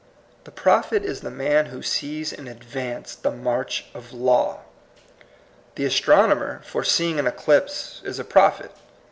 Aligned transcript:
The 0.45 0.51
prophet 0.51 1.05
is 1.05 1.21
the 1.21 1.29
man 1.29 1.67
who 1.67 1.83
sees 1.83 2.33
in 2.33 2.47
advance 2.47 3.13
the 3.13 3.29
march 3.29 3.85
of 3.93 4.11
law. 4.11 4.61
The 5.75 5.85
astronomer 5.85 6.63
foreseeing 6.65 7.19
an 7.19 7.27
eclipse 7.27 8.01
is 8.03 8.17
a 8.17 8.23
prophet. 8.25 8.71